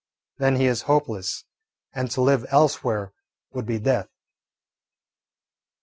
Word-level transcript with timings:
Then 0.39 0.55
he 0.55 0.65
is 0.65 0.81
hopeless, 0.89 1.45
and 1.93 2.09
to 2.09 2.21
live 2.21 2.43
elsewhere 2.49 3.13
would 3.51 3.67
be 3.67 3.77
death. 3.77 4.09